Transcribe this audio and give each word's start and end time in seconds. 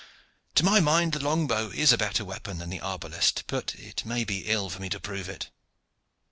"To 0.55 0.65
my 0.65 0.79
mind 0.79 1.11
the 1.11 1.19
long 1.23 1.45
bow 1.45 1.69
is 1.69 1.93
a 1.93 1.97
better 1.99 2.25
weapon 2.25 2.57
than 2.57 2.71
the 2.71 2.79
arbalest, 2.79 3.43
but 3.45 3.75
it 3.75 4.03
may 4.03 4.23
be 4.23 4.47
ill 4.49 4.67
for 4.67 4.81
me 4.81 4.89
to 4.89 4.99
prove 4.99 5.29
it." 5.29 5.51